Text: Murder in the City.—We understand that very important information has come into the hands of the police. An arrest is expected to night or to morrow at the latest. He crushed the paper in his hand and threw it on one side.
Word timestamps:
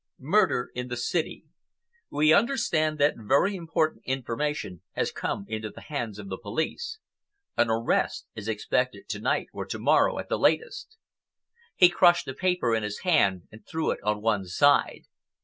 Murder 0.17 0.71
in 0.73 0.87
the 0.87 0.97
City.—We 0.97 2.33
understand 2.33 2.97
that 2.97 3.13
very 3.17 3.55
important 3.55 4.01
information 4.03 4.81
has 4.93 5.11
come 5.11 5.45
into 5.47 5.69
the 5.69 5.81
hands 5.81 6.17
of 6.17 6.27
the 6.27 6.39
police. 6.39 6.97
An 7.55 7.69
arrest 7.69 8.25
is 8.33 8.47
expected 8.47 9.07
to 9.09 9.19
night 9.19 9.49
or 9.53 9.63
to 9.67 9.77
morrow 9.77 10.17
at 10.17 10.27
the 10.27 10.39
latest. 10.39 10.97
He 11.75 11.87
crushed 11.87 12.25
the 12.25 12.33
paper 12.33 12.73
in 12.73 12.81
his 12.81 13.01
hand 13.01 13.43
and 13.51 13.63
threw 13.63 13.91
it 13.91 14.01
on 14.01 14.23
one 14.23 14.45
side. 14.47 15.03